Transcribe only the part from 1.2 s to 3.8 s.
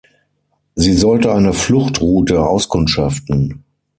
eine Fluchtroute auskundschaften.